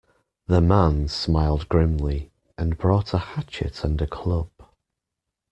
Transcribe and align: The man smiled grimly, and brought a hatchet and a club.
The 0.47 0.61
man 0.61 1.07
smiled 1.09 1.69
grimly, 1.69 2.31
and 2.57 2.75
brought 2.75 3.13
a 3.13 3.19
hatchet 3.19 3.83
and 3.83 4.01
a 4.01 4.07
club. 4.07 4.49